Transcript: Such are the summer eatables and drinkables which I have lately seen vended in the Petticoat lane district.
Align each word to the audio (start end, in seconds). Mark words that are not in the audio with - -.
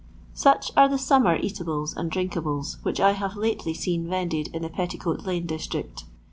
Such 0.33 0.71
are 0.75 0.89
the 0.89 0.97
summer 0.97 1.35
eatables 1.37 1.95
and 1.95 2.09
drinkables 2.09 2.79
which 2.83 2.99
I 2.99 3.11
have 3.11 3.35
lately 3.35 3.75
seen 3.75 4.07
vended 4.09 4.47
in 4.47 4.63
the 4.63 4.69
Petticoat 4.69 5.25
lane 5.27 5.45
district. 5.45 6.05